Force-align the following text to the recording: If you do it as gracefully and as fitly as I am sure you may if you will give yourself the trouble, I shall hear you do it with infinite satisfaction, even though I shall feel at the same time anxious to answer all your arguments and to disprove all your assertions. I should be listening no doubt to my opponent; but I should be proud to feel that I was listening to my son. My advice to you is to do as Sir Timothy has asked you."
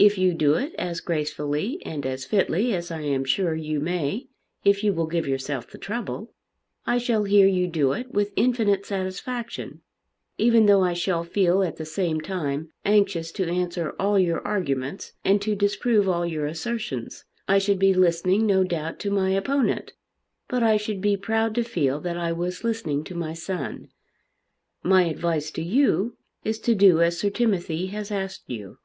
If 0.00 0.16
you 0.16 0.32
do 0.32 0.54
it 0.54 0.74
as 0.78 1.00
gracefully 1.02 1.82
and 1.84 2.06
as 2.06 2.24
fitly 2.24 2.72
as 2.74 2.90
I 2.90 3.02
am 3.02 3.22
sure 3.22 3.54
you 3.54 3.80
may 3.80 4.28
if 4.64 4.82
you 4.82 4.94
will 4.94 5.06
give 5.06 5.28
yourself 5.28 5.70
the 5.70 5.76
trouble, 5.76 6.32
I 6.86 6.96
shall 6.96 7.24
hear 7.24 7.46
you 7.46 7.66
do 7.68 7.92
it 7.92 8.10
with 8.10 8.32
infinite 8.34 8.86
satisfaction, 8.86 9.82
even 10.38 10.64
though 10.64 10.80
I 10.82 10.94
shall 10.94 11.22
feel 11.22 11.62
at 11.62 11.76
the 11.76 11.84
same 11.84 12.18
time 12.18 12.72
anxious 12.82 13.30
to 13.32 13.46
answer 13.50 13.94
all 13.98 14.18
your 14.18 14.40
arguments 14.40 15.12
and 15.22 15.42
to 15.42 15.54
disprove 15.54 16.08
all 16.08 16.24
your 16.24 16.46
assertions. 16.46 17.26
I 17.46 17.58
should 17.58 17.78
be 17.78 17.92
listening 17.92 18.46
no 18.46 18.64
doubt 18.64 19.00
to 19.00 19.10
my 19.10 19.32
opponent; 19.32 19.92
but 20.48 20.62
I 20.62 20.78
should 20.78 21.02
be 21.02 21.18
proud 21.18 21.54
to 21.56 21.62
feel 21.62 22.00
that 22.00 22.16
I 22.16 22.32
was 22.32 22.64
listening 22.64 23.04
to 23.04 23.14
my 23.14 23.34
son. 23.34 23.90
My 24.82 25.04
advice 25.04 25.50
to 25.50 25.62
you 25.62 26.16
is 26.42 26.58
to 26.60 26.74
do 26.74 27.02
as 27.02 27.18
Sir 27.18 27.28
Timothy 27.28 27.88
has 27.88 28.10
asked 28.10 28.44
you." 28.46 28.78